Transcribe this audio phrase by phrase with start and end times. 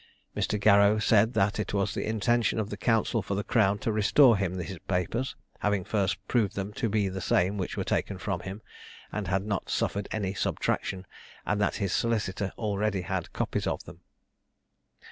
[0.35, 0.59] Mr.
[0.59, 4.35] Garrow said, that it was the intention of the counsel for the crown to restore
[4.35, 8.39] him his papers, having first proved them to be the same which were taken from
[8.39, 8.63] him,
[9.11, 11.05] and had not suffered any subtraction;
[11.45, 13.99] and that his solicitor already had copies of them.